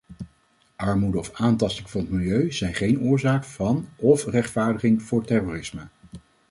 Armoede 0.75 1.17
of 1.17 1.31
aantasting 1.33 1.89
van 1.89 2.01
het 2.01 2.09
milieu 2.09 2.51
zijn 2.53 2.73
geen 2.73 3.01
oorzaak 3.01 3.43
van 3.43 3.87
of 3.95 4.25
rechtvaardiging 4.25 5.03
voor 5.03 5.25
terrorisme. 5.25 5.81